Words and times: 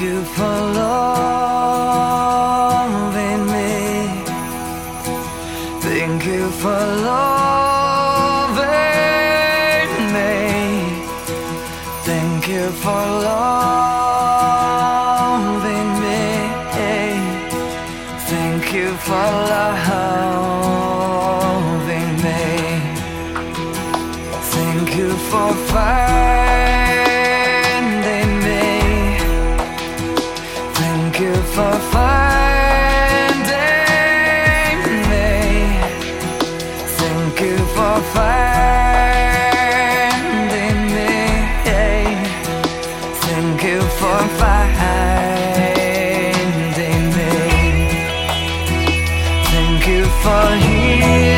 You 0.00 0.24
for 0.24 0.44
loving 0.44 1.92
me. 3.52 4.24
Thank 5.82 6.24
you 6.24 6.48
for 6.62 6.70
loving 6.70 8.62
me. 10.16 10.36
Thank 12.08 12.48
you 12.48 12.70
for 12.82 13.02
loving 13.28 13.50
me. 16.00 16.22
Thank 18.30 18.72
you 18.72 18.94
for 19.06 19.26
loving 19.52 20.12
me. 22.24 22.42
Thank 24.54 24.96
you 24.96 25.10
for 25.28 25.48
finding 25.68 26.19
for 31.54 31.78
finding 31.92 33.42
me. 35.10 35.30
Thank 36.98 37.40
you 37.40 37.56
for 37.74 37.96
finding 38.14 39.20
me. 40.96 41.12
Thank 43.24 43.60
you 43.64 43.80
for 44.00 44.20
finding 44.38 44.70
me. 47.16 47.32
Thank 49.52 49.82
you 49.88 50.04
for 50.22 50.44
hearing 50.64 51.29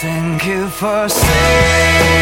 Thank 0.00 0.46
you 0.46 0.68
for 0.68 1.08
saving 1.08 2.17